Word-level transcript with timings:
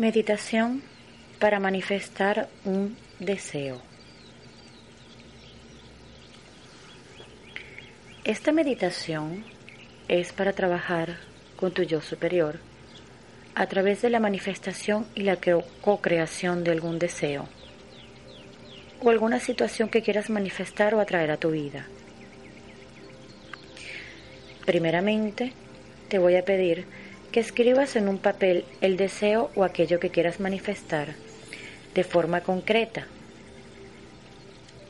Meditación 0.00 0.80
para 1.38 1.60
manifestar 1.60 2.48
un 2.64 2.96
deseo. 3.18 3.82
Esta 8.24 8.50
meditación 8.50 9.44
es 10.08 10.32
para 10.32 10.54
trabajar 10.54 11.18
con 11.56 11.72
tu 11.72 11.82
yo 11.82 12.00
superior 12.00 12.60
a 13.54 13.66
través 13.66 14.00
de 14.00 14.08
la 14.08 14.20
manifestación 14.20 15.06
y 15.14 15.24
la 15.24 15.36
co-creación 15.82 16.64
de 16.64 16.70
algún 16.70 16.98
deseo 16.98 17.46
o 19.02 19.10
alguna 19.10 19.38
situación 19.38 19.90
que 19.90 20.00
quieras 20.00 20.30
manifestar 20.30 20.94
o 20.94 21.00
atraer 21.00 21.30
a 21.30 21.36
tu 21.36 21.50
vida. 21.50 21.84
Primeramente, 24.64 25.52
te 26.08 26.18
voy 26.18 26.36
a 26.36 26.44
pedir 26.46 26.86
que 27.32 27.40
escribas 27.40 27.96
en 27.96 28.08
un 28.08 28.18
papel 28.18 28.64
el 28.80 28.96
deseo 28.96 29.50
o 29.54 29.64
aquello 29.64 30.00
que 30.00 30.10
quieras 30.10 30.40
manifestar 30.40 31.14
de 31.94 32.04
forma 32.04 32.40
concreta 32.40 33.06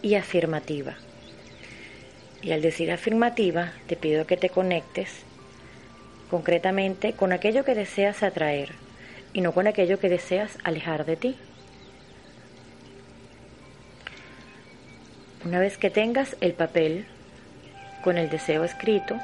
y 0.03 0.15
afirmativa. 0.15 0.97
Y 2.43 2.53
al 2.53 2.63
decir 2.63 2.91
afirmativa, 2.91 3.73
te 3.87 3.97
pido 3.97 4.27
que 4.27 4.39
te 4.39 4.49
conectes 4.49 5.11
concretamente 6.31 7.13
con 7.13 7.33
aquello 7.33 7.65
que 7.65 7.75
deseas 7.75 8.23
atraer 8.23 8.71
y 9.33 9.43
no 9.43 9.53
con 9.53 9.67
aquello 9.67 9.99
que 9.99 10.09
deseas 10.09 10.57
alejar 10.65 11.05
de 11.05 11.17
ti. 11.17 11.37
Una 15.45 15.59
vez 15.59 15.77
que 15.77 15.91
tengas 15.91 16.37
el 16.41 16.55
papel 16.55 17.07
con 18.03 18.17
el 18.17 18.31
deseo 18.31 18.65
escrito, 18.65 19.19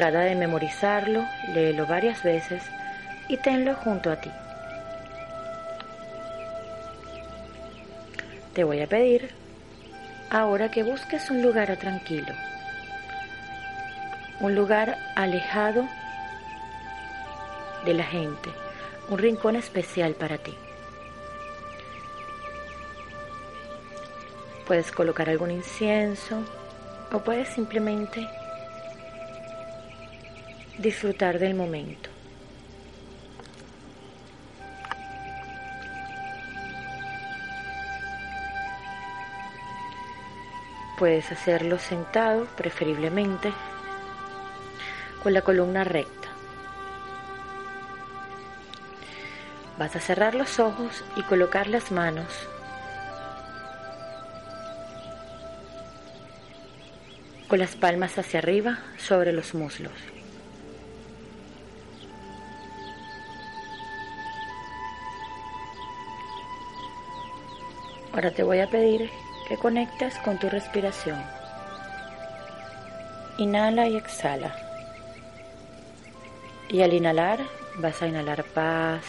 Trata 0.00 0.20
de 0.20 0.34
memorizarlo, 0.34 1.26
léelo 1.52 1.84
varias 1.84 2.22
veces 2.22 2.62
y 3.28 3.36
tenlo 3.36 3.74
junto 3.74 4.10
a 4.10 4.16
ti. 4.16 4.30
Te 8.54 8.64
voy 8.64 8.80
a 8.80 8.86
pedir 8.86 9.28
ahora 10.30 10.70
que 10.70 10.84
busques 10.84 11.30
un 11.30 11.42
lugar 11.42 11.76
tranquilo, 11.76 12.32
un 14.40 14.54
lugar 14.54 14.96
alejado 15.16 15.86
de 17.84 17.92
la 17.92 18.04
gente, 18.04 18.48
un 19.10 19.18
rincón 19.18 19.54
especial 19.54 20.14
para 20.14 20.38
ti. 20.38 20.54
Puedes 24.66 24.90
colocar 24.92 25.28
algún 25.28 25.50
incienso 25.50 26.42
o 27.12 27.18
puedes 27.18 27.50
simplemente 27.50 28.26
disfrutar 30.80 31.38
del 31.38 31.54
momento. 31.54 32.08
Puedes 40.98 41.30
hacerlo 41.32 41.78
sentado, 41.78 42.46
preferiblemente, 42.56 43.52
con 45.22 45.34
la 45.34 45.42
columna 45.42 45.84
recta. 45.84 46.28
Vas 49.78 49.96
a 49.96 50.00
cerrar 50.00 50.34
los 50.34 50.58
ojos 50.60 51.04
y 51.16 51.22
colocar 51.22 51.66
las 51.68 51.90
manos 51.90 52.26
con 57.48 57.58
las 57.58 57.76
palmas 57.76 58.16
hacia 58.18 58.38
arriba 58.38 58.78
sobre 58.98 59.32
los 59.32 59.54
muslos. 59.54 60.19
Ahora 68.12 68.32
te 68.32 68.42
voy 68.42 68.58
a 68.58 68.66
pedir 68.66 69.08
que 69.48 69.56
conectes 69.56 70.18
con 70.18 70.36
tu 70.38 70.48
respiración. 70.48 71.22
Inhala 73.38 73.86
y 73.86 73.96
exhala. 73.96 74.52
Y 76.68 76.82
al 76.82 76.92
inhalar 76.92 77.38
vas 77.76 78.02
a 78.02 78.08
inhalar 78.08 78.42
paz, 78.44 79.04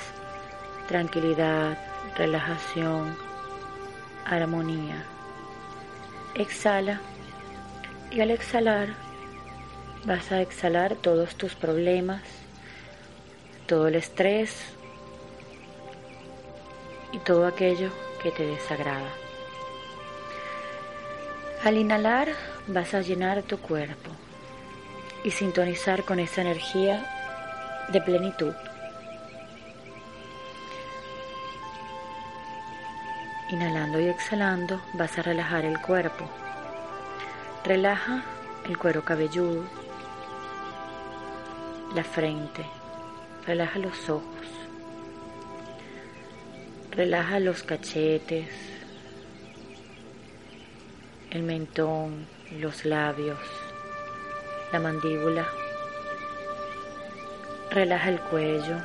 tranquilidad, 0.88 1.78
relajación, 2.16 3.18
armonía. 4.26 5.04
Exhala 6.36 7.02
y 8.12 8.22
al 8.22 8.30
exhalar 8.30 8.90
vas 10.06 10.32
a 10.32 10.42
exhalar 10.42 10.96
todos 10.96 11.36
tus 11.36 11.56
problemas, 11.56 12.22
todo 13.66 13.88
el 13.88 13.96
estrés 13.96 14.64
y 17.12 17.18
todo 17.18 17.48
aquello 17.48 17.90
que 18.22 18.32
te 18.32 18.46
desagrada. 18.46 19.10
Al 21.64 21.78
inhalar 21.78 22.30
vas 22.68 22.94
a 22.94 23.02
llenar 23.02 23.44
tu 23.44 23.58
cuerpo 23.60 24.10
y 25.24 25.32
sintonizar 25.32 26.04
con 26.04 26.20
esa 26.20 26.42
energía 26.42 27.06
de 27.90 28.02
plenitud. 28.02 28.54
Inhalando 33.50 34.00
y 34.00 34.08
exhalando 34.08 34.82
vas 34.94 35.18
a 35.18 35.22
relajar 35.22 35.66
el 35.66 35.80
cuerpo. 35.82 36.30
Relaja 37.64 38.24
el 38.66 38.78
cuero 38.78 39.04
cabelludo, 39.04 39.64
la 41.94 42.04
frente, 42.04 42.66
relaja 43.46 43.78
los 43.78 44.10
ojos. 44.10 44.26
Relaja 46.92 47.40
los 47.40 47.64
cachetes, 47.64 48.50
el 51.32 51.44
mentón, 51.44 52.28
los 52.60 52.84
labios, 52.84 53.40
la 54.74 54.80
mandíbula. 54.80 55.48
Relaja 57.72 58.10
el 58.10 58.20
cuello. 58.20 58.76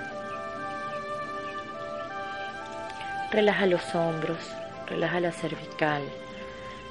Relaja 3.33 3.67
los 3.67 3.93
hombros, 3.93 4.39
relaja 4.87 5.19
la 5.19 5.33
cervical, 5.33 6.03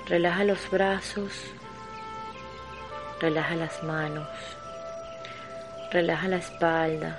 relaja 0.07 0.43
los 0.43 0.69
brazos, 0.69 1.31
relaja 3.21 3.55
las 3.55 3.81
manos, 3.83 4.27
relaja 5.93 6.27
la 6.27 6.35
espalda, 6.35 7.17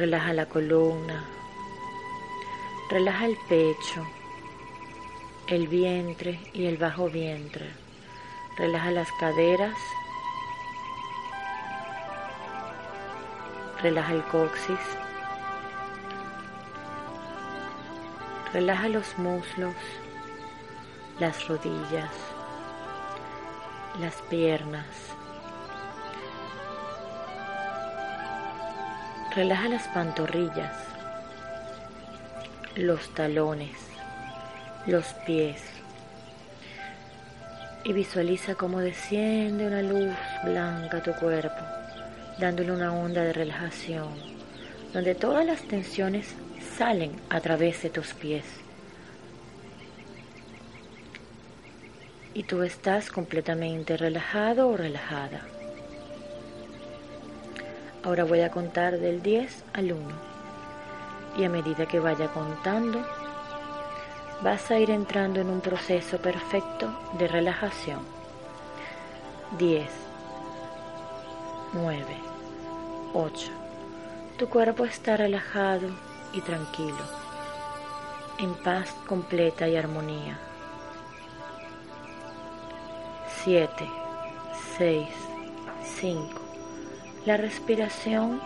Relaja 0.00 0.32
la 0.32 0.46
columna. 0.46 1.26
Relaja 2.88 3.26
el 3.26 3.36
pecho, 3.50 4.02
el 5.46 5.68
vientre 5.68 6.40
y 6.54 6.64
el 6.64 6.78
bajo 6.78 7.10
vientre. 7.10 7.68
Relaja 8.56 8.92
las 8.92 9.12
caderas. 9.20 9.76
Relaja 13.82 14.14
el 14.14 14.22
coxis. 14.22 14.78
Relaja 18.54 18.88
los 18.88 19.18
muslos, 19.18 19.76
las 21.18 21.46
rodillas, 21.46 22.14
las 24.00 24.14
piernas 24.30 25.19
Relaja 29.34 29.68
las 29.68 29.86
pantorrillas, 29.88 30.74
los 32.74 33.14
talones, 33.14 33.76
los 34.86 35.06
pies 35.26 35.62
y 37.84 37.92
visualiza 37.92 38.54
cómo 38.56 38.80
desciende 38.80 39.66
una 39.66 39.82
luz 39.82 40.14
blanca 40.44 40.98
a 40.98 41.02
tu 41.02 41.12
cuerpo, 41.12 41.60
dándole 42.38 42.72
una 42.72 42.92
onda 42.92 43.22
de 43.22 43.32
relajación, 43.32 44.08
donde 44.92 45.14
todas 45.14 45.46
las 45.46 45.62
tensiones 45.62 46.34
salen 46.76 47.12
a 47.28 47.40
través 47.40 47.82
de 47.82 47.90
tus 47.90 48.12
pies. 48.14 48.44
y 52.32 52.44
tú 52.44 52.62
estás 52.62 53.10
completamente 53.10 53.96
relajado 53.96 54.68
o 54.68 54.76
relajada. 54.76 55.40
Ahora 58.10 58.24
voy 58.24 58.40
a 58.40 58.50
contar 58.50 58.98
del 58.98 59.22
10 59.22 59.66
al 59.72 59.92
1 59.92 60.00
y 61.38 61.44
a 61.44 61.48
medida 61.48 61.86
que 61.86 62.00
vaya 62.00 62.26
contando 62.32 63.06
vas 64.42 64.68
a 64.72 64.80
ir 64.80 64.90
entrando 64.90 65.40
en 65.40 65.48
un 65.48 65.60
proceso 65.60 66.18
perfecto 66.18 66.92
de 67.20 67.28
relajación. 67.28 68.00
10, 69.60 69.88
9, 71.72 72.04
8. 73.14 73.46
Tu 74.38 74.48
cuerpo 74.48 74.84
está 74.86 75.16
relajado 75.16 75.86
y 76.32 76.40
tranquilo, 76.40 77.04
en 78.40 78.54
paz 78.54 78.92
completa 79.06 79.68
y 79.68 79.76
armonía. 79.76 80.36
7, 83.44 83.88
6, 84.78 85.06
5. 86.00 86.39
La 87.26 87.36
respiración 87.36 88.40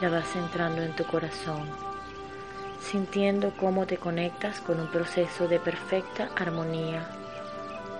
la 0.00 0.08
vas 0.08 0.34
entrando 0.34 0.82
en 0.82 0.96
tu 0.96 1.04
corazón, 1.04 1.68
sintiendo 2.80 3.52
cómo 3.56 3.86
te 3.86 3.98
conectas 3.98 4.60
con 4.60 4.80
un 4.80 4.88
proceso 4.88 5.46
de 5.46 5.60
perfecta 5.60 6.28
armonía, 6.36 7.08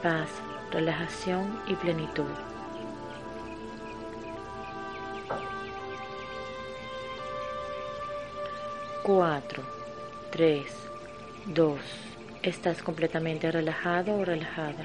paz, 0.02 0.28
relajación 0.72 1.60
y 1.68 1.74
plenitud. 1.74 2.26
4, 9.04 9.62
3, 10.32 10.66
2. 11.46 11.80
Estás 12.42 12.82
completamente 12.82 13.50
relajado 13.52 14.16
o 14.16 14.24
relajada, 14.24 14.84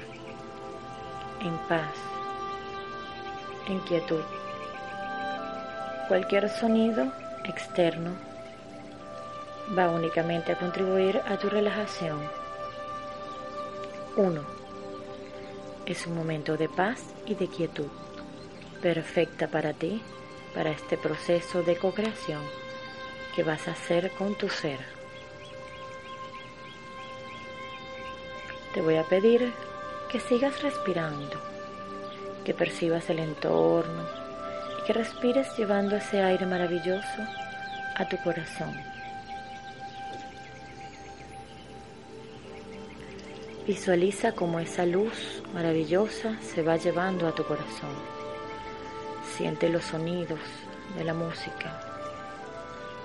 en 1.40 1.58
paz, 1.68 1.96
en 3.68 3.80
quietud. 3.80 4.22
Cualquier 6.08 6.50
sonido 6.50 7.10
externo 7.44 8.10
va 9.76 9.88
únicamente 9.88 10.52
a 10.52 10.58
contribuir 10.58 11.22
a 11.26 11.38
tu 11.38 11.48
relajación. 11.48 12.20
1. 14.14 14.42
Es 15.86 16.06
un 16.06 16.14
momento 16.14 16.58
de 16.58 16.68
paz 16.68 17.00
y 17.24 17.34
de 17.34 17.48
quietud, 17.48 17.88
perfecta 18.82 19.48
para 19.48 19.72
ti, 19.72 20.02
para 20.54 20.72
este 20.72 20.98
proceso 20.98 21.62
de 21.62 21.78
co-creación 21.78 22.42
que 23.34 23.42
vas 23.42 23.66
a 23.66 23.70
hacer 23.70 24.10
con 24.18 24.34
tu 24.34 24.50
ser. 24.50 24.80
Te 28.74 28.82
voy 28.82 28.96
a 28.96 29.04
pedir 29.04 29.54
que 30.12 30.20
sigas 30.20 30.62
respirando, 30.62 31.40
que 32.44 32.52
percibas 32.52 33.08
el 33.08 33.20
entorno 33.20 34.23
que 34.86 34.92
respires 34.92 35.46
llevando 35.56 35.96
ese 35.96 36.22
aire 36.22 36.44
maravilloso 36.46 37.22
a 37.96 38.06
tu 38.08 38.16
corazón. 38.18 38.74
Visualiza 43.66 44.32
cómo 44.32 44.60
esa 44.60 44.84
luz 44.84 45.42
maravillosa 45.54 46.38
se 46.42 46.62
va 46.62 46.76
llevando 46.76 47.26
a 47.26 47.34
tu 47.34 47.44
corazón. 47.44 47.94
Siente 49.36 49.70
los 49.70 49.84
sonidos 49.84 50.40
de 50.98 51.04
la 51.04 51.14
música, 51.14 51.80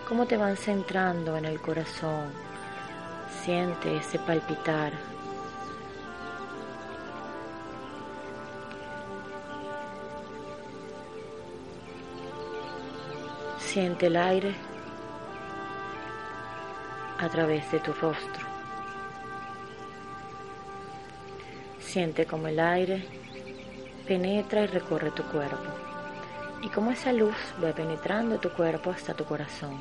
cómo 0.07 0.25
te 0.25 0.35
van 0.35 0.57
centrando 0.57 1.37
en 1.37 1.45
el 1.45 1.61
corazón. 1.61 2.33
Siente 3.43 3.95
ese 3.95 4.19
palpitar. 4.19 4.91
Siente 13.71 14.07
el 14.07 14.18
aire 14.18 14.56
a 17.19 17.30
través 17.30 17.71
de 17.71 17.80
tu 17.80 17.94
rostro. 17.94 18.48
Siente 21.80 22.25
como 22.25 22.48
el 22.48 22.60
aire 22.60 23.06
penetra 24.07 24.63
y 24.63 24.66
recorre 24.66 25.12
tu 25.12 25.21
cuerpo 25.25 25.69
y 26.63 26.69
cómo 26.69 26.89
esa 26.89 27.13
luz 27.13 27.36
va 27.63 27.71
penetrando 27.71 28.39
tu 28.39 28.50
cuerpo 28.50 28.89
hasta 28.89 29.13
tu 29.13 29.24
corazón. 29.25 29.77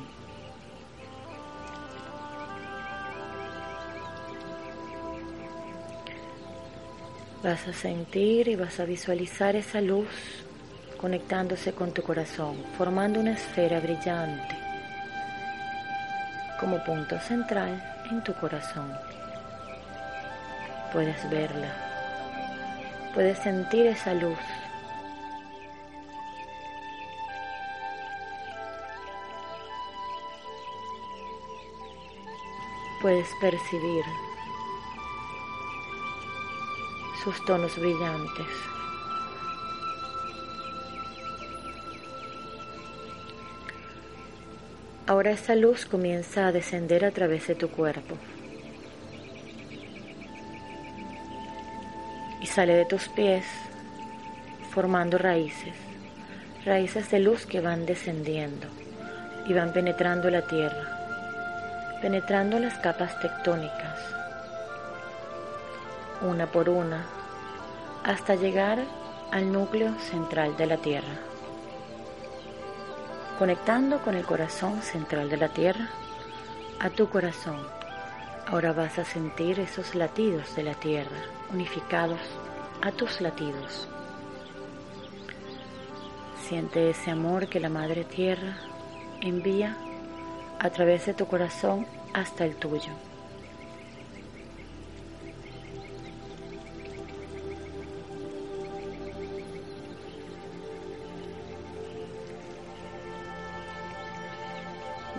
Vas 7.41 7.67
a 7.67 7.73
sentir 7.73 8.49
y 8.49 8.55
vas 8.55 8.79
a 8.79 8.85
visualizar 8.85 9.55
esa 9.55 9.81
luz 9.81 10.38
conectándose 10.99 11.73
con 11.73 11.93
tu 11.93 12.03
corazón, 12.03 12.57
formando 12.77 13.19
una 13.19 13.31
esfera 13.31 13.79
brillante 13.79 14.55
como 16.59 16.83
punto 16.83 17.17
central 17.19 17.81
en 18.11 18.21
tu 18.23 18.33
corazón. 18.33 18.91
Puedes 20.91 21.29
verla, 21.29 21.73
puedes 23.13 23.37
sentir 23.39 23.87
esa 23.87 24.13
luz. 24.13 24.37
Puedes 33.01 33.29
percibir 33.39 34.03
sus 37.23 37.45
tonos 37.45 37.73
brillantes. 37.77 38.47
Ahora 45.09 45.31
esa 45.31 45.55
luz 45.55 45.87
comienza 45.87 46.45
a 46.45 46.51
descender 46.51 47.03
a 47.03 47.09
través 47.09 47.47
de 47.47 47.55
tu 47.55 47.71
cuerpo 47.71 48.15
y 52.39 52.45
sale 52.45 52.75
de 52.75 52.85
tus 52.85 53.09
pies 53.09 53.43
formando 54.71 55.17
raíces, 55.17 55.73
raíces 56.63 57.09
de 57.09 57.21
luz 57.21 57.47
que 57.47 57.59
van 57.59 57.87
descendiendo 57.87 58.67
y 59.47 59.53
van 59.53 59.73
penetrando 59.73 60.29
la 60.29 60.43
tierra, 60.45 61.97
penetrando 62.03 62.59
las 62.59 62.75
capas 62.75 63.19
tectónicas 63.19 63.99
una 66.21 66.45
por 66.45 66.69
una, 66.69 67.03
hasta 68.03 68.35
llegar 68.35 68.77
al 69.31 69.51
núcleo 69.51 69.91
central 70.11 70.55
de 70.55 70.67
la 70.67 70.77
Tierra. 70.77 71.28
Conectando 73.39 74.01
con 74.01 74.15
el 74.15 74.25
corazón 74.25 74.81
central 74.81 75.29
de 75.29 75.37
la 75.37 75.47
Tierra, 75.47 75.87
a 76.77 76.89
tu 76.89 77.07
corazón, 77.07 77.55
ahora 78.45 78.73
vas 78.73 78.99
a 78.99 79.05
sentir 79.05 79.61
esos 79.61 79.95
latidos 79.95 80.57
de 80.57 80.63
la 80.63 80.73
Tierra 80.73 81.15
unificados 81.49 82.19
a 82.81 82.91
tus 82.91 83.21
latidos. 83.21 83.87
Siente 86.49 86.89
ese 86.89 87.11
amor 87.11 87.47
que 87.47 87.61
la 87.61 87.69
Madre 87.69 88.03
Tierra 88.03 88.57
envía 89.21 89.77
a 90.59 90.69
través 90.71 91.05
de 91.05 91.13
tu 91.13 91.25
corazón 91.25 91.87
hasta 92.13 92.43
el 92.43 92.57
tuyo. 92.57 92.91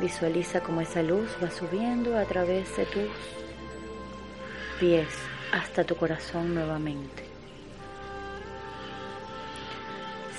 Visualiza 0.00 0.61
cómo 0.62 0.80
esa 0.80 1.02
luz 1.02 1.37
va 1.42 1.50
subiendo 1.50 2.19
a 2.19 2.25
través 2.25 2.75
de 2.75 2.87
tus 2.87 3.11
pies 4.78 5.09
hasta 5.52 5.85
tu 5.85 5.95
corazón 5.95 6.54
nuevamente. 6.54 7.23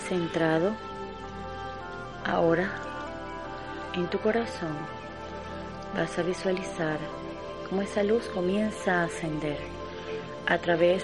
Centrado 0.08 0.72
ahora 2.25 2.72
en 3.94 4.08
tu 4.08 4.18
corazón, 4.20 4.75
vas 5.96 6.18
a 6.18 6.24
visualizar 6.24 6.98
cómo 7.70 7.84
esa 7.84 8.01
luz 8.01 8.27
comienza 8.30 9.01
a 9.01 9.03
ascender 9.03 9.60
a 10.48 10.58
través 10.58 11.03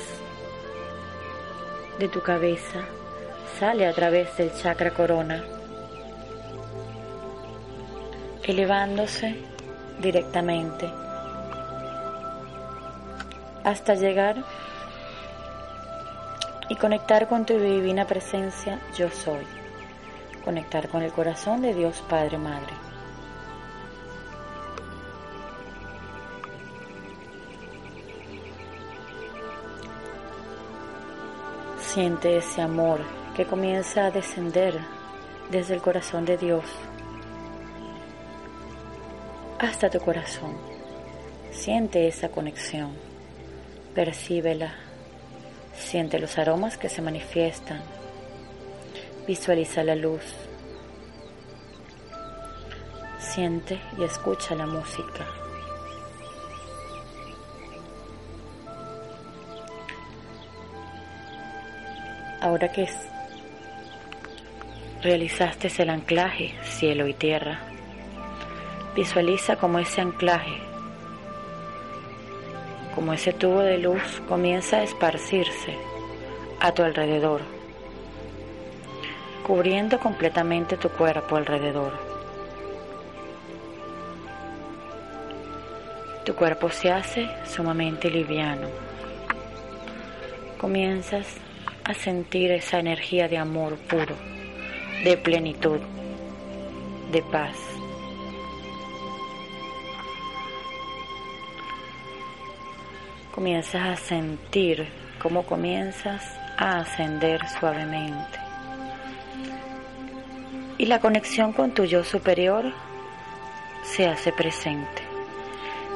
de 1.99 2.07
tu 2.07 2.23
cabeza, 2.23 2.81
sale 3.59 3.85
a 3.85 3.93
través 3.93 4.35
del 4.35 4.51
chakra 4.55 4.91
corona 4.91 5.43
elevándose 8.47 9.35
directamente 9.99 10.89
hasta 13.63 13.95
llegar 13.95 14.37
y 16.69 16.75
conectar 16.75 17.27
con 17.27 17.45
tu 17.45 17.59
divina 17.59 18.05
presencia 18.05 18.79
yo 18.97 19.09
soy, 19.09 19.45
conectar 20.45 20.87
con 20.87 21.01
el 21.01 21.11
corazón 21.11 21.61
de 21.61 21.73
Dios 21.73 22.01
Padre 22.09 22.37
Madre. 22.37 22.73
Siente 31.81 32.37
ese 32.37 32.61
amor 32.61 33.01
que 33.35 33.45
comienza 33.45 34.05
a 34.05 34.11
descender 34.11 34.79
desde 35.51 35.73
el 35.73 35.81
corazón 35.81 36.23
de 36.25 36.37
Dios 36.37 36.63
hasta 39.59 39.89
tu 39.89 39.99
corazón. 39.99 40.55
Siente 41.51 42.07
esa 42.07 42.29
conexión, 42.29 42.91
percíbela, 43.95 44.75
siente 45.75 46.19
los 46.19 46.37
aromas 46.37 46.77
que 46.77 46.89
se 46.89 47.01
manifiestan, 47.01 47.81
visualiza 49.27 49.83
la 49.83 49.95
luz, 49.95 50.23
siente 53.19 53.79
y 53.97 54.03
escucha 54.03 54.55
la 54.55 54.67
música. 54.67 55.25
Ahora 62.39 62.71
que 62.71 62.87
realizaste 65.01 65.71
el 65.79 65.89
anclaje 65.89 66.53
cielo 66.63 67.07
y 67.07 67.13
tierra, 67.13 67.76
visualiza 68.97 69.57
como 69.57 69.77
ese 69.77 70.01
anclaje, 70.01 70.57
como 72.95 73.13
ese 73.13 73.31
tubo 73.31 73.59
de 73.59 73.77
luz 73.77 74.23
comienza 74.27 74.77
a 74.77 74.83
esparcirse 74.83 75.77
a 76.59 76.71
tu 76.71 76.81
alrededor, 76.81 77.41
cubriendo 79.45 79.99
completamente 79.99 80.77
tu 80.77 80.89
cuerpo 80.89 81.35
alrededor. 81.35 81.91
Tu 86.25 86.33
cuerpo 86.33 86.71
se 86.71 86.91
hace 86.91 87.29
sumamente 87.45 88.09
liviano. 88.09 88.67
Comienzas 90.57 91.35
a 91.83 91.93
sentir 91.93 92.49
esa 92.51 92.79
energía 92.79 93.27
de 93.27 93.37
amor 93.37 93.77
puro, 93.77 94.15
de 95.03 95.17
plenitud, 95.17 95.79
de 97.11 97.21
paz. 97.21 97.76
Comienzas 103.37 103.83
a 103.85 103.95
sentir 103.95 104.87
cómo 105.21 105.43
comienzas 105.43 106.23
a 106.57 106.79
ascender 106.79 107.39
suavemente. 107.47 108.39
Y 110.79 110.87
la 110.87 110.99
conexión 110.99 111.53
con 111.53 111.69
tu 111.69 111.83
yo 111.83 112.03
superior 112.03 112.73
se 113.83 114.07
hace 114.07 114.31
presente. 114.31 115.03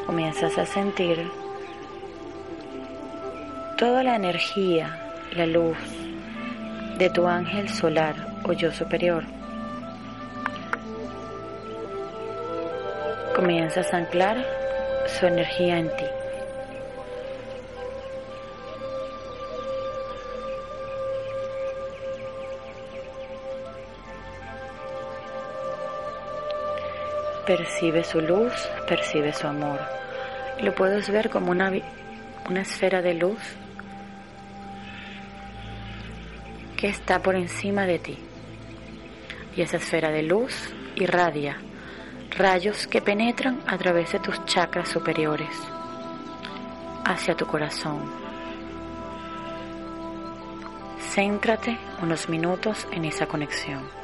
Comienzas 0.05 0.55
a 0.59 0.67
sentir 0.67 1.17
toda 3.75 4.03
la 4.03 4.17
energía 4.17 5.15
la 5.35 5.47
luz 5.47 5.79
de 6.99 7.09
tu 7.09 7.25
ángel 7.25 7.69
solar 7.69 8.13
o 8.43 8.53
yo 8.53 8.71
superior. 8.71 9.23
Comienzas 13.35 13.91
a 13.95 13.97
anclar 13.97 14.45
su 15.07 15.25
energía 15.25 15.79
en 15.79 15.87
ti. 15.97 16.20
Percibe 27.51 28.05
su 28.05 28.21
luz, 28.21 28.53
percibe 28.87 29.33
su 29.33 29.45
amor. 29.45 29.77
Lo 30.61 30.73
puedes 30.73 31.09
ver 31.09 31.29
como 31.29 31.51
una, 31.51 31.69
una 32.49 32.61
esfera 32.61 33.01
de 33.01 33.13
luz 33.13 33.41
que 36.77 36.87
está 36.87 37.21
por 37.21 37.35
encima 37.35 37.85
de 37.85 37.99
ti. 37.99 38.17
Y 39.57 39.63
esa 39.63 39.75
esfera 39.75 40.11
de 40.11 40.23
luz 40.23 40.73
irradia 40.95 41.57
rayos 42.37 42.87
que 42.87 43.01
penetran 43.01 43.59
a 43.67 43.77
través 43.77 44.13
de 44.13 44.19
tus 44.19 44.45
chakras 44.45 44.87
superiores 44.87 45.53
hacia 47.03 47.35
tu 47.35 47.45
corazón. 47.47 47.99
Céntrate 51.13 51.77
unos 52.01 52.29
minutos 52.29 52.87
en 52.93 53.03
esa 53.03 53.25
conexión. 53.25 54.00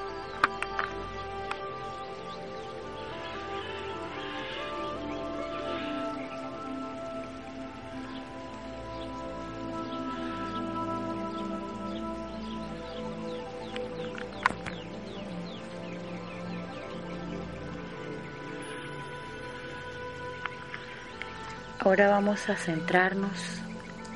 Ahora 21.87 22.09
vamos 22.09 22.49
a 22.49 22.57
centrarnos 22.57 23.61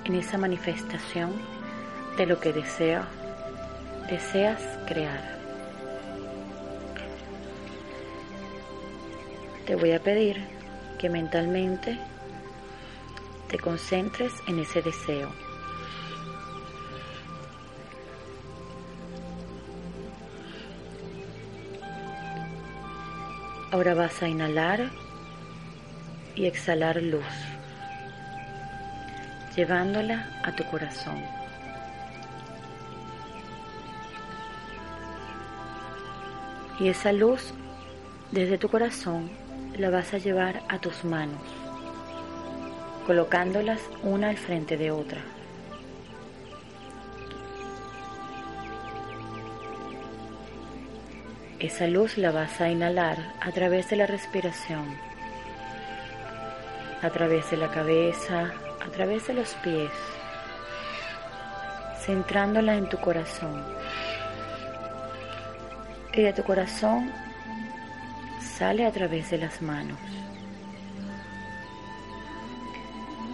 en 0.03 0.15
esa 0.15 0.37
manifestación 0.37 1.31
de 2.17 2.25
lo 2.25 2.37
que 2.37 2.51
deseo, 2.51 3.01
deseas 4.09 4.61
crear. 4.87 5.39
Te 9.65 9.75
voy 9.75 9.93
a 9.93 10.03
pedir 10.03 10.43
que 10.99 11.09
mentalmente 11.09 11.97
te 13.47 13.57
concentres 13.57 14.33
en 14.49 14.59
ese 14.59 14.81
deseo. 14.81 15.31
Ahora 23.71 23.93
vas 23.93 24.21
a 24.21 24.27
inhalar 24.27 24.91
y 26.35 26.47
exhalar 26.47 27.01
luz 27.01 27.50
llevándola 29.55 30.27
a 30.43 30.51
tu 30.55 30.63
corazón. 30.65 31.21
Y 36.79 36.87
esa 36.87 37.11
luz 37.11 37.53
desde 38.31 38.57
tu 38.57 38.69
corazón 38.69 39.29
la 39.77 39.89
vas 39.89 40.13
a 40.13 40.17
llevar 40.17 40.63
a 40.69 40.79
tus 40.79 41.03
manos, 41.03 41.41
colocándolas 43.05 43.81
una 44.03 44.29
al 44.29 44.37
frente 44.37 44.77
de 44.77 44.91
otra. 44.91 45.21
Esa 51.59 51.85
luz 51.85 52.17
la 52.17 52.31
vas 52.31 52.59
a 52.59 52.69
inhalar 52.69 53.19
a 53.39 53.51
través 53.51 53.87
de 53.91 53.97
la 53.97 54.07
respiración, 54.07 54.97
a 57.03 57.09
través 57.11 57.51
de 57.51 57.57
la 57.57 57.69
cabeza, 57.69 58.51
a 58.85 58.89
través 58.89 59.27
de 59.27 59.33
los 59.33 59.53
pies, 59.55 59.91
centrándola 62.05 62.75
en 62.75 62.89
tu 62.89 62.97
corazón. 62.97 63.63
Y 66.13 66.21
de 66.21 66.33
tu 66.33 66.43
corazón 66.43 67.11
sale 68.57 68.85
a 68.85 68.91
través 68.91 69.29
de 69.29 69.37
las 69.37 69.61
manos. 69.61 69.99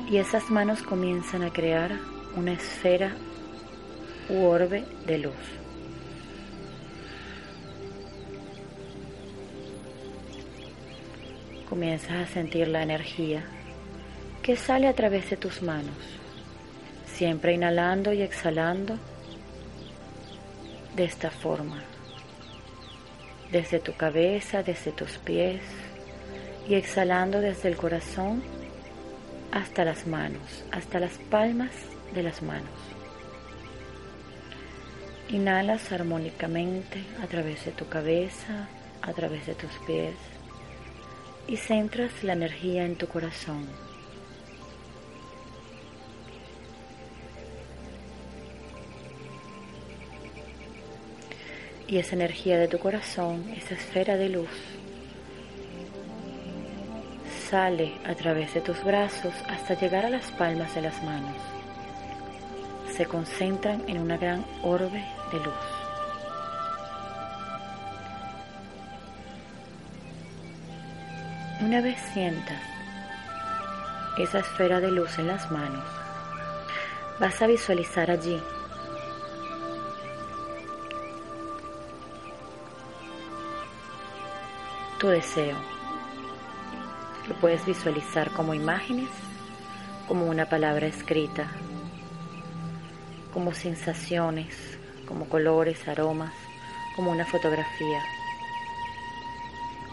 Y 0.10 0.18
esas 0.18 0.50
manos 0.50 0.84
comienzan 0.84 1.44
a 1.44 1.51
crear 1.51 1.92
una 2.36 2.54
esfera 2.54 3.12
u 4.30 4.44
orbe 4.44 4.86
de 5.06 5.18
luz. 5.18 5.34
Comienzas 11.68 12.30
a 12.30 12.34
sentir 12.34 12.70
la 12.70 12.84
energía 12.84 13.44
que 14.48 14.56
sale 14.56 14.88
a 14.88 14.94
través 14.94 15.30
de 15.30 15.36
tus 15.36 15.62
manos, 15.62 15.94
siempre 17.13 17.54
inhalando 17.54 18.13
y 18.13 18.22
exhalando 18.22 18.98
de 20.96 21.04
esta 21.04 21.30
forma, 21.30 21.84
desde 23.51 23.80
tu 23.80 23.94
cabeza, 23.98 24.63
desde 24.63 24.94
tus 24.94 25.18
pies 25.18 25.62
y 26.66 26.75
exhalando 26.75 27.42
desde 27.42 27.68
el 27.68 27.75
corazón 27.75 28.42
hasta 29.51 29.84
las 29.84 30.08
manos, 30.08 30.63
hasta 30.72 31.01
las 31.01 31.18
palmas 31.30 31.72
de 32.16 32.24
las 32.24 32.42
manos. 32.42 32.80
Inhalas 35.27 35.92
armónicamente 35.92 37.04
a 37.22 37.27
través 37.27 37.66
de 37.66 37.74
tu 37.74 37.89
cabeza, 37.89 38.70
a 39.01 39.12
través 39.12 39.46
de 39.46 39.56
tus 39.56 39.74
pies 39.86 40.16
y 41.50 41.58
centras 41.58 42.24
la 42.24 42.32
energía 42.32 42.86
en 42.86 42.96
tu 42.96 43.10
corazón. 43.10 43.87
Y 51.88 51.98
esa 52.00 52.15
energía 52.15 52.58
de 52.58 52.67
tu 52.67 52.79
corazón, 52.79 53.50
esa 53.56 53.75
esfera 53.75 54.17
de 54.17 54.29
luz, 54.29 54.50
sale 57.50 57.94
a 58.06 58.13
través 58.13 58.53
de 58.53 58.62
tus 58.62 58.84
brazos 58.84 59.34
hasta 59.48 59.74
llegar 59.79 60.06
a 60.06 60.10
las 60.10 60.32
palmas 60.32 60.75
de 60.75 60.82
las 60.82 61.01
manos. 61.03 61.36
se 62.96 63.06
concentran 63.06 63.84
en 63.88 64.00
una 64.00 64.17
gran 64.17 64.44
orbe 64.63 65.06
de 65.32 65.38
luz. 65.38 65.53
Una 71.62 71.79
vez 71.82 71.98
sientas 72.12 72.62
esa 74.17 74.39
esfera 74.39 74.79
de 74.79 74.89
luz 74.89 75.20
en 75.20 75.27
las 75.27 75.51
manos, 75.51 75.86
vas 77.20 77.39
a 77.41 77.46
visualizar 77.46 78.10
allí 78.10 78.41
tu 84.98 85.08
deseo. 85.08 85.58
Lo 87.27 87.36
puedes 87.36 87.66
visualizar 87.66 88.32
como 88.32 88.54
imágenes, 88.54 89.10
como 90.08 90.25
una 90.25 90.46
palabra 90.46 90.88
escrita, 90.88 91.48
como 93.34 93.54
sensaciones, 93.54 94.56
como 95.08 95.30
colores, 95.30 95.88
aromas, 95.88 96.34
como 96.96 97.12
una 97.12 97.25
fotografía. 97.25 98.01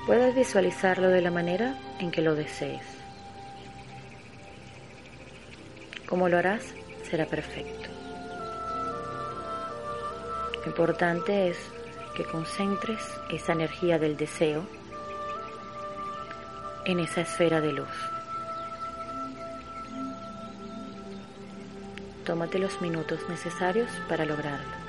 Puedes 0.06 0.34
visualizarlo 0.34 1.08
de 1.08 1.20
la 1.20 1.30
manera 1.30 1.78
en 1.98 2.10
que 2.10 2.22
lo 2.22 2.34
desees. 2.34 2.86
Como 6.08 6.28
lo 6.28 6.38
harás, 6.38 6.62
será 7.10 7.26
perfecto. 7.26 7.90
Lo 10.62 10.66
importante 10.66 11.48
es 11.48 11.58
que 12.16 12.24
concentres 12.24 13.00
esa 13.30 13.52
energía 13.52 13.98
del 13.98 14.16
deseo 14.16 14.64
en 16.84 17.00
esa 17.00 17.22
esfera 17.22 17.60
de 17.60 17.72
luz. 17.72 17.88
Tómate 22.24 22.58
los 22.58 22.80
minutos 22.80 23.20
necesarios 23.28 23.90
para 24.08 24.24
lograrlo. 24.24 24.84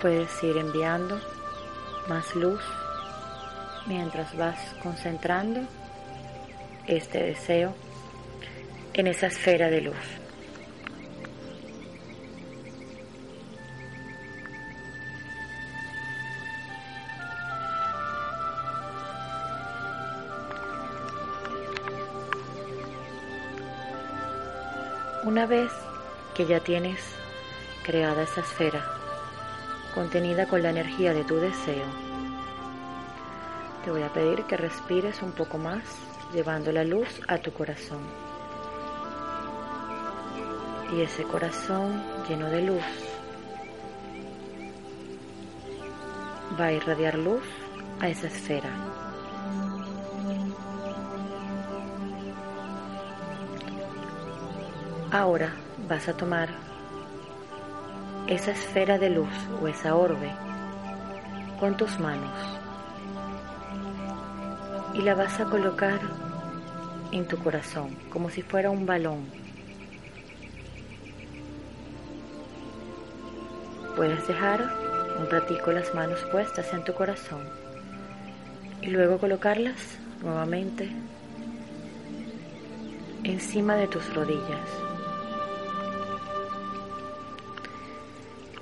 Puedes 0.00 0.42
ir 0.44 0.56
enviando 0.58 1.18
más 2.08 2.36
luz 2.36 2.60
mientras 3.86 4.36
vas 4.36 4.58
concentrando 4.82 5.60
este 6.86 7.22
deseo 7.22 7.74
en 8.94 9.06
esa 9.06 9.26
esfera 9.26 9.68
de 9.68 9.80
luz. 9.82 9.96
Una 25.24 25.44
vez 25.44 25.72
que 26.34 26.46
ya 26.46 26.60
tienes 26.60 27.00
creada 27.84 28.22
esa 28.22 28.40
esfera, 28.40 28.84
contenida 29.92 30.46
con 30.46 30.62
la 30.62 30.70
energía 30.70 31.12
de 31.12 31.24
tu 31.24 31.36
deseo, 31.36 32.05
te 33.86 33.92
voy 33.92 34.02
a 34.02 34.12
pedir 34.12 34.42
que 34.46 34.56
respires 34.56 35.22
un 35.22 35.30
poco 35.30 35.58
más, 35.58 35.80
llevando 36.32 36.72
la 36.72 36.82
luz 36.82 37.20
a 37.28 37.38
tu 37.38 37.52
corazón. 37.52 38.00
Y 40.92 41.02
ese 41.02 41.22
corazón 41.22 42.02
lleno 42.28 42.50
de 42.50 42.62
luz 42.62 42.82
va 46.58 46.64
a 46.64 46.72
irradiar 46.72 47.16
luz 47.16 47.44
a 48.00 48.08
esa 48.08 48.26
esfera. 48.26 48.70
Ahora 55.12 55.54
vas 55.88 56.08
a 56.08 56.16
tomar 56.16 56.48
esa 58.26 58.50
esfera 58.50 58.98
de 58.98 59.10
luz 59.10 59.32
o 59.62 59.68
esa 59.68 59.94
orbe 59.94 60.34
con 61.60 61.76
tus 61.76 62.00
manos 62.00 62.65
y 64.96 65.02
la 65.02 65.14
vas 65.14 65.38
a 65.40 65.44
colocar 65.44 66.00
en 67.12 67.26
tu 67.28 67.36
corazón, 67.38 67.94
como 68.10 68.30
si 68.30 68.42
fuera 68.42 68.70
un 68.70 68.86
balón. 68.86 69.26
Puedes 73.94 74.26
dejar 74.26 74.62
un 75.18 75.28
ratico 75.30 75.72
las 75.72 75.94
manos 75.94 76.20
puestas 76.32 76.72
en 76.72 76.82
tu 76.84 76.94
corazón 76.94 77.42
y 78.80 78.86
luego 78.86 79.18
colocarlas 79.18 79.98
nuevamente 80.22 80.88
encima 83.24 83.76
de 83.76 83.88
tus 83.88 84.14
rodillas. 84.14 84.68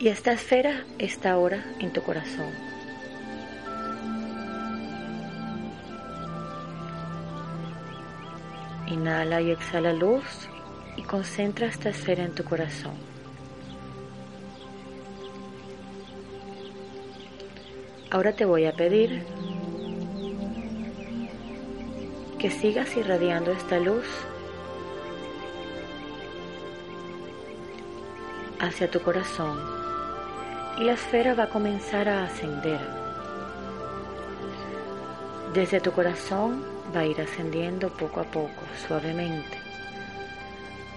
Y 0.00 0.08
esta 0.08 0.32
esfera 0.32 0.84
está 0.98 1.32
ahora 1.32 1.64
en 1.78 1.92
tu 1.92 2.02
corazón. 2.02 2.73
Inhala 8.86 9.40
y 9.40 9.50
exhala 9.50 9.92
luz 9.92 10.24
y 10.96 11.02
concentra 11.02 11.66
esta 11.66 11.88
esfera 11.88 12.24
en 12.24 12.34
tu 12.34 12.44
corazón. 12.44 12.94
Ahora 18.10 18.32
te 18.32 18.44
voy 18.44 18.66
a 18.66 18.72
pedir 18.72 19.24
que 22.38 22.50
sigas 22.50 22.96
irradiando 22.96 23.50
esta 23.50 23.80
luz 23.80 24.04
hacia 28.60 28.90
tu 28.90 29.00
corazón 29.00 29.58
y 30.78 30.84
la 30.84 30.92
esfera 30.92 31.34
va 31.34 31.44
a 31.44 31.48
comenzar 31.48 32.08
a 32.08 32.24
ascender. 32.24 32.80
Desde 35.54 35.80
tu 35.80 35.90
corazón 35.92 36.73
va 36.94 37.00
a 37.00 37.06
ir 37.06 37.20
ascendiendo 37.20 37.90
poco 37.90 38.20
a 38.20 38.24
poco, 38.24 38.62
suavemente, 38.86 39.58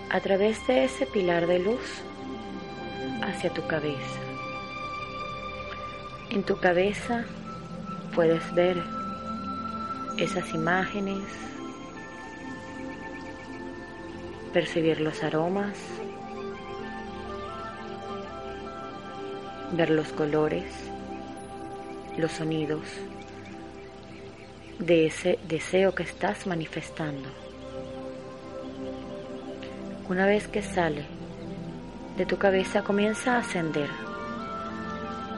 a 0.09 0.19
través 0.19 0.65
de 0.67 0.85
ese 0.85 1.05
pilar 1.05 1.47
de 1.47 1.59
luz 1.59 2.01
hacia 3.23 3.53
tu 3.53 3.65
cabeza. 3.67 4.19
En 6.29 6.43
tu 6.43 6.57
cabeza 6.59 7.25
puedes 8.13 8.53
ver 8.53 8.81
esas 10.17 10.53
imágenes, 10.53 11.23
percibir 14.53 14.99
los 14.99 15.23
aromas, 15.23 15.77
ver 19.73 19.89
los 19.89 20.07
colores, 20.09 20.65
los 22.17 22.31
sonidos 22.31 22.81
de 24.79 25.07
ese 25.07 25.39
deseo 25.47 25.95
que 25.95 26.03
estás 26.03 26.45
manifestando. 26.45 27.29
Una 30.09 30.25
vez 30.25 30.47
que 30.47 30.61
sale 30.61 31.05
de 32.17 32.25
tu 32.25 32.37
cabeza 32.37 32.83
comienza 32.83 33.35
a 33.35 33.39
ascender. 33.39 33.89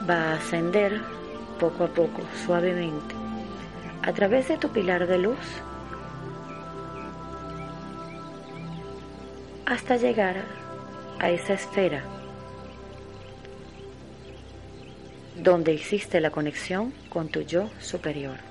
Va 0.10 0.32
a 0.32 0.34
ascender 0.36 1.02
poco 1.60 1.84
a 1.86 1.88
poco, 1.88 2.22
suavemente, 2.46 3.16
a 4.02 4.14
través 4.14 4.48
de 4.48 4.58
tu 4.58 4.70
pilar 4.70 5.08
de 5.08 5.18
luz 5.18 5.38
hasta 9.66 9.98
llegar 9.98 10.38
a 11.20 11.30
esa 11.30 11.54
esfera 11.54 12.04
donde 15.36 15.74
hiciste 15.74 16.20
la 16.22 16.32
conexión 16.32 16.94
con 17.10 17.30
tu 17.30 17.42
yo 17.42 17.70
superior. 17.80 18.49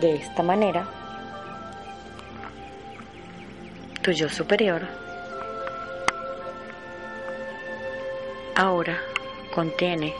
De 0.00 0.16
esta 0.16 0.42
manera, 0.42 0.86
tu 4.02 4.10
yo 4.12 4.28
superior 4.28 4.82
ahora 8.54 8.98
contiene 9.54 10.14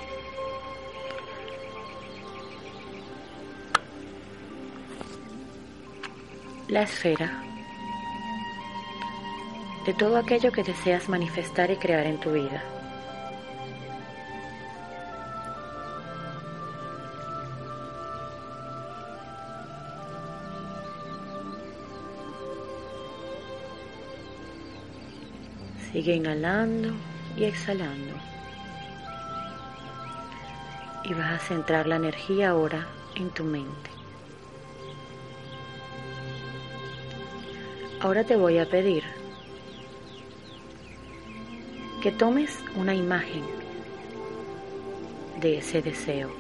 la 6.68 6.82
esfera 6.82 7.42
de 9.84 9.92
todo 9.92 10.16
aquello 10.16 10.52
que 10.52 10.62
deseas 10.62 11.08
manifestar 11.10 11.70
y 11.70 11.76
crear 11.76 12.06
en 12.06 12.18
tu 12.18 12.32
vida. 12.32 12.75
Sigue 26.06 26.18
inhalando 26.18 26.94
y 27.36 27.42
exhalando. 27.42 28.14
Y 31.02 31.12
vas 31.14 31.32
a 31.32 31.38
centrar 31.44 31.88
la 31.88 31.96
energía 31.96 32.50
ahora 32.50 32.86
en 33.16 33.28
tu 33.30 33.42
mente. 33.42 33.90
Ahora 37.98 38.22
te 38.22 38.36
voy 38.36 38.58
a 38.58 38.70
pedir 38.70 39.02
que 42.00 42.12
tomes 42.12 42.56
una 42.76 42.94
imagen 42.94 43.42
de 45.40 45.58
ese 45.58 45.82
deseo. 45.82 46.30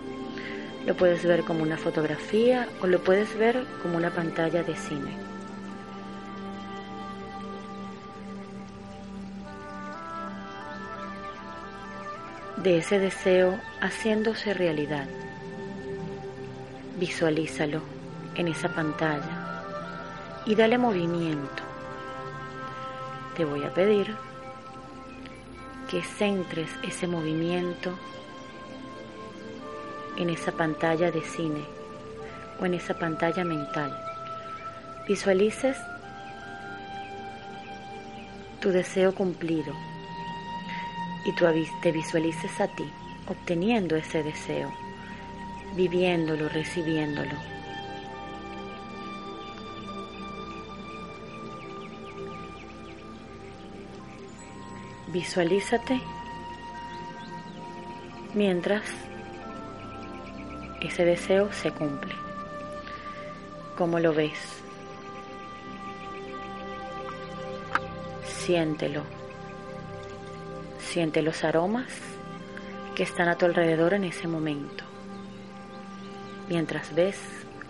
Lo 0.86 0.94
puedes 0.94 1.24
ver 1.24 1.42
como 1.42 1.64
una 1.64 1.76
fotografía 1.76 2.68
o 2.82 2.86
lo 2.86 3.02
puedes 3.02 3.36
ver 3.36 3.66
como 3.82 3.96
una 3.96 4.10
pantalla 4.10 4.62
de 4.62 4.76
cine. 4.76 5.25
De 12.66 12.78
ese 12.78 12.98
deseo 12.98 13.60
haciéndose 13.80 14.52
realidad. 14.52 15.06
Visualízalo 16.98 17.80
en 18.34 18.48
esa 18.48 18.70
pantalla 18.70 19.62
y 20.46 20.56
dale 20.56 20.76
movimiento. 20.76 21.62
Te 23.36 23.44
voy 23.44 23.62
a 23.62 23.72
pedir 23.72 24.12
que 25.88 26.02
centres 26.02 26.68
ese 26.82 27.06
movimiento 27.06 27.96
en 30.16 30.28
esa 30.28 30.50
pantalla 30.50 31.12
de 31.12 31.20
cine 31.20 31.64
o 32.60 32.66
en 32.66 32.74
esa 32.74 32.94
pantalla 32.94 33.44
mental. 33.44 33.96
Visualices 35.06 35.76
tu 38.58 38.70
deseo 38.70 39.14
cumplido 39.14 39.72
y 41.26 41.32
tú 41.32 41.44
te 41.82 41.90
visualices 41.90 42.60
a 42.60 42.68
ti 42.68 42.88
obteniendo 43.28 43.96
ese 43.96 44.22
deseo, 44.22 44.72
viviéndolo, 45.74 46.48
recibiéndolo. 46.48 47.34
Visualízate 55.08 56.00
mientras 58.34 58.84
ese 60.80 61.04
deseo 61.04 61.52
se 61.52 61.72
cumple. 61.72 62.14
¿Cómo 63.76 63.98
lo 63.98 64.14
ves? 64.14 64.38
Siéntelo. 68.24 69.25
Siente 70.96 71.20
los 71.20 71.44
aromas 71.44 71.92
que 72.94 73.02
están 73.02 73.28
a 73.28 73.36
tu 73.36 73.44
alrededor 73.44 73.92
en 73.92 74.04
ese 74.04 74.26
momento. 74.26 74.82
Mientras 76.48 76.94
ves 76.94 77.18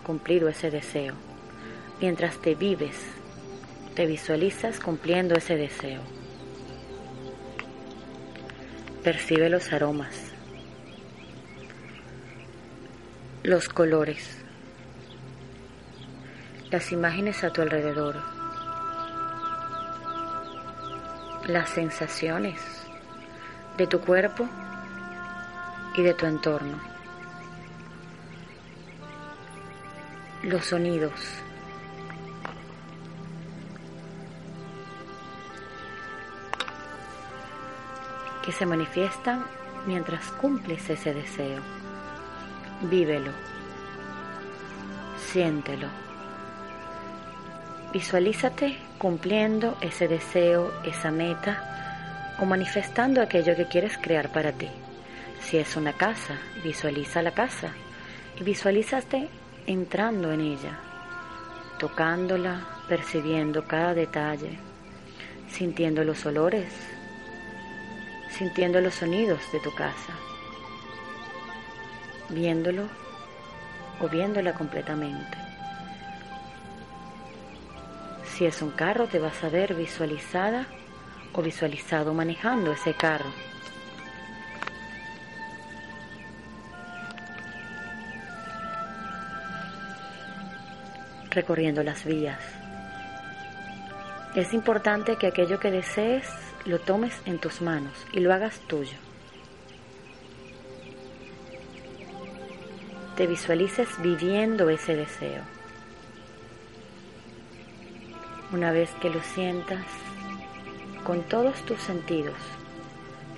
cumplido 0.05 0.49
ese 0.49 0.71
deseo. 0.71 1.15
Mientras 2.01 2.39
te 2.39 2.55
vives, 2.55 2.95
te 3.97 4.07
visualizas 4.07 4.79
cumpliendo 4.79 5.35
ese 5.35 5.57
deseo. 5.57 6.03
Percibe 9.03 9.49
los 9.49 9.73
aromas 9.73 10.15
los 13.43 13.69
colores, 13.69 14.39
las 16.71 16.93
imágenes 16.93 17.43
a 17.43 17.53
tu 17.53 17.61
alrededor, 17.63 18.23
las 21.49 21.71
sensaciones 21.71 22.76
de 23.77 23.87
tu 23.87 24.01
cuerpo 24.01 24.47
y 25.95 26.03
de 26.03 26.15
tu 26.15 26.27
entorno, 26.27 26.79
los 30.43 30.65
sonidos. 30.65 31.13
que 38.43 38.53
se 38.53 38.65
manifiestan 38.65 39.45
mientras 39.89 40.31
cumples 40.41 40.89
ese 40.89 41.13
deseo. 41.13 41.61
Vívelo. 42.83 43.33
Siéntelo. 45.19 45.89
Visualízate 47.93 48.79
cumpliendo 48.99 49.77
ese 49.81 50.07
deseo, 50.07 50.73
esa 50.85 51.11
meta 51.11 51.76
o 52.41 52.45
manifestando 52.45 53.21
aquello 53.21 53.57
que 53.57 53.67
quieres 53.67 53.97
crear 53.99 54.31
para 54.31 54.53
ti. 54.53 54.69
Si 55.41 55.57
es 55.57 55.77
una 55.77 55.93
casa, 55.93 56.35
visualiza 56.63 57.23
la 57.23 57.33
casa 57.33 57.71
y 58.39 58.45
visualízate 58.45 59.29
entrando 59.67 60.33
en 60.33 60.41
ella, 60.41 60.79
tocándola, 61.79 62.67
percibiendo 62.89 63.67
cada 63.67 63.95
detalle, 63.95 64.59
sintiendo 65.49 66.05
los 66.05 66.25
olores, 66.27 66.73
sintiendo 68.31 68.81
los 68.81 68.95
sonidos 68.95 69.41
de 69.53 69.61
tu 69.61 69.75
casa 69.75 70.15
viéndolo 72.29 72.89
o 74.01 74.09
viéndola 74.09 74.53
completamente. 74.55 75.39
Si 78.25 78.45
es 78.45 78.61
un 78.61 78.71
carro, 78.71 79.07
te 79.07 79.19
vas 79.19 79.43
a 79.45 79.49
ver 79.49 79.75
visualizada 79.75 80.67
o 81.33 81.43
visualizado 81.43 82.15
manejando 82.15 82.73
ese 82.73 82.95
carro. 82.95 83.31
Recorriendo 91.31 91.83
las 91.83 92.05
vías. 92.05 92.41
Es 94.35 94.55
importante 94.55 95.17
que 95.17 95.27
aquello 95.27 95.61
que 95.61 95.71
desees 95.71 96.27
lo 96.65 96.79
tomes 96.79 97.15
en 97.27 97.39
tus 97.39 97.61
manos 97.61 97.93
y 98.13 98.21
lo 98.21 98.33
hagas 98.33 98.59
tuyo. 98.67 98.97
te 103.17 103.27
visualices 103.27 103.89
viviendo 104.03 104.69
ese 104.69 104.95
deseo. 104.95 105.43
Una 108.53 108.73
vez 108.73 108.91
que 109.01 109.09
lo 109.09 109.23
sientas 109.23 109.85
con 111.07 111.23
todos 111.23 111.55
tus 111.63 111.79
sentidos, 111.79 112.35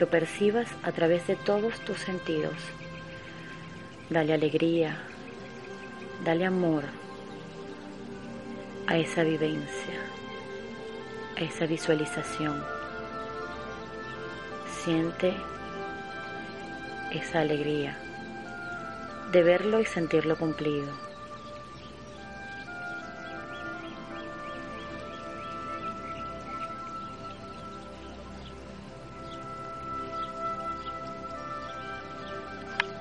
lo 0.01 0.09
percibas 0.09 0.69
a 0.83 0.93
través 0.93 1.27
de 1.27 1.37
todos 1.37 1.79
tus 1.81 1.99
sentidos. 1.99 2.55
Dale 4.09 4.33
alegría, 4.33 4.97
dale 6.25 6.47
amor 6.47 6.85
a 8.87 8.97
esa 8.97 9.23
vivencia, 9.23 10.01
a 11.37 11.41
esa 11.43 11.67
visualización. 11.67 12.65
Siente 14.83 15.35
esa 17.13 17.41
alegría 17.41 17.99
de 19.31 19.43
verlo 19.43 19.79
y 19.79 19.85
sentirlo 19.85 20.39
cumplido. 20.39 21.08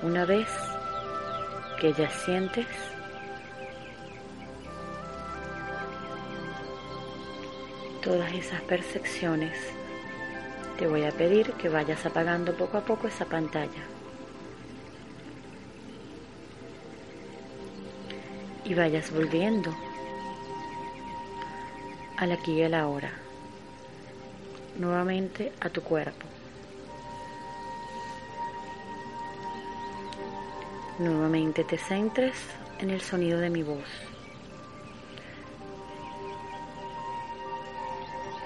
Una 0.08 0.24
vez 0.24 0.48
que 1.82 1.92
ya 1.92 2.10
sientes 2.10 2.66
todas 8.02 8.32
esas 8.32 8.62
percepciones, 8.62 9.52
te 10.80 10.88
voy 10.88 11.04
a 11.04 11.12
pedir 11.12 11.52
que 11.56 11.68
vayas 11.68 12.06
apagando 12.06 12.56
poco 12.56 12.78
a 12.78 12.86
poco 12.86 13.10
esa 13.10 13.26
pantalla. 13.26 13.84
y 18.64 18.74
vayas 18.74 19.12
volviendo 19.12 19.74
al 22.18 22.32
aquí 22.34 22.54
y 22.54 22.64
a 22.64 22.70
la 22.70 22.88
hora, 22.88 23.12
nuevamente 24.78 25.54
a 25.62 25.70
tu 25.70 25.82
cuerpo. 25.82 26.27
Nuevamente 31.00 31.64
te 31.64 31.78
centres 31.78 32.36
en 32.80 32.90
el 32.90 33.02
sonido 33.02 33.40
de 33.40 33.50
mi 33.50 33.62
voz, 33.62 33.88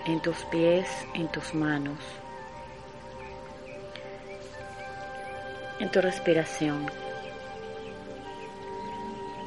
en 0.05 0.19
tus 0.21 0.37
pies, 0.45 0.87
en 1.13 1.27
tus 1.29 1.53
manos, 1.53 1.97
en 5.79 5.89
tu 5.91 6.01
respiración. 6.01 6.87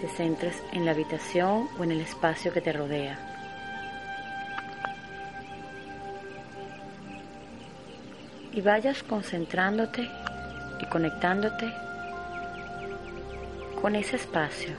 Te 0.01 0.09
centres 0.09 0.63
en 0.73 0.85
la 0.85 0.93
habitación 0.93 1.69
o 1.79 1.85
en 1.85 1.93
el 1.93 2.01
espacio 2.01 2.53
que 2.53 2.61
te 2.61 2.73
rodea. 2.73 3.35
y 8.55 8.61
vayas 8.61 9.03
concentrándote 9.03 10.09
y 10.81 10.87
conectándote 10.87 11.84
con 13.85 13.97
ese 13.97 14.17
espacio. 14.17 14.71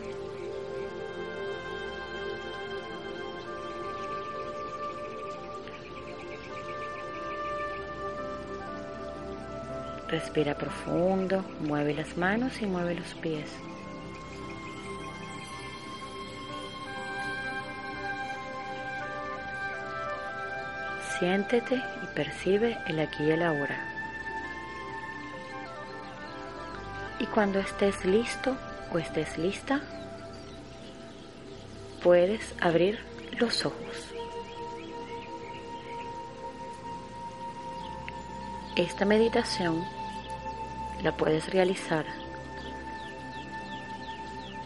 Respira 10.07 10.55
profundo, 10.55 11.45
mueve 11.59 11.93
las 11.93 12.17
manos 12.17 12.59
y 12.63 12.65
mueve 12.65 12.95
los 12.95 13.13
pies. 13.13 13.47
Siéntete 21.19 21.75
y 21.75 22.15
percibe 22.15 22.75
el 22.87 22.99
aquí 22.99 23.23
y 23.23 23.29
el 23.29 23.43
ahora. 23.43 23.77
Y 27.19 27.27
cuando 27.27 27.59
estés 27.59 28.03
listo 28.03 28.57
o 28.95 28.97
estés 28.97 29.37
lista, 29.37 29.81
puedes 32.01 32.55
abrir 32.61 32.97
los 33.37 33.65
ojos. 33.65 34.13
Esta 38.77 39.03
meditación 39.03 39.83
la 41.03 41.17
puedes 41.17 41.51
realizar 41.51 42.05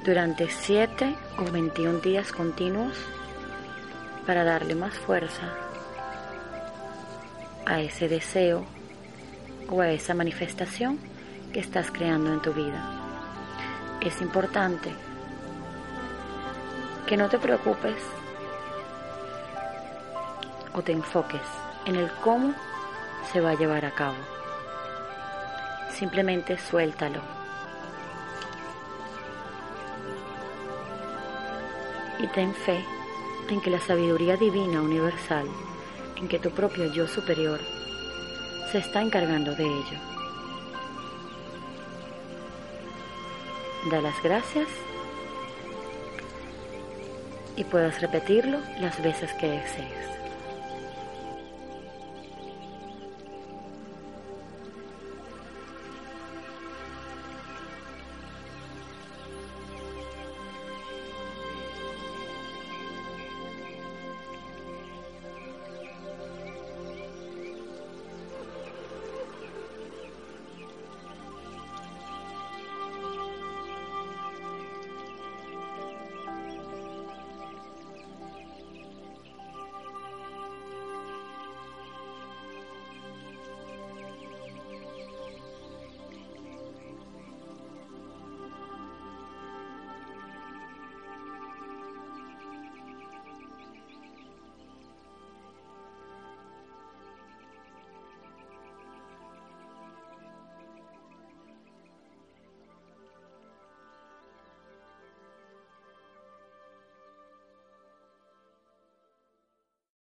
durante 0.06 0.48
7 0.48 1.16
o 1.40 1.52
21 1.52 2.00
días 2.00 2.32
continuos 2.32 2.96
para 4.28 4.44
darle 4.44 4.76
más 4.76 4.94
fuerza 4.94 5.56
a 7.66 7.82
ese 7.82 8.08
deseo 8.08 8.64
o 9.70 9.82
a 9.82 9.90
esa 9.92 10.14
manifestación 10.14 11.00
que 11.52 11.60
estás 11.60 11.90
creando 11.90 12.32
en 12.32 12.42
tu 12.44 12.54
vida. 12.54 12.99
Es 14.02 14.22
importante 14.22 14.94
que 17.06 17.18
no 17.18 17.28
te 17.28 17.38
preocupes 17.38 18.02
o 20.74 20.82
te 20.82 20.94
enfoques 20.94 21.42
en 21.86 21.98
el 21.98 22.10
cómo 22.24 22.54
se 23.32 23.42
va 23.42 23.52
a 23.52 23.56
llevar 23.56 23.84
a 23.84 23.92
cabo. 23.92 24.16
Simplemente 25.92 26.58
suéltalo. 26.58 27.22
Y 32.20 32.28
ten 32.28 32.54
fe 32.54 32.86
en 33.50 33.60
que 33.60 33.70
la 33.70 33.82
sabiduría 33.82 34.38
divina 34.38 34.82
universal 34.82 35.48
en 36.16 36.28
que 36.28 36.40
tu 36.40 36.52
propio 36.52 36.86
yo 36.94 37.08
superior 37.08 37.60
se 38.72 38.78
está 38.78 39.02
encargando 39.02 39.56
de 39.56 39.66
ello. 39.66 40.19
Da 43.86 44.02
las 44.02 44.22
gracias 44.22 44.68
y 47.56 47.64
puedas 47.64 48.02
repetirlo 48.02 48.60
las 48.80 49.02
veces 49.02 49.32
que 49.34 49.48
desees. 49.48 50.19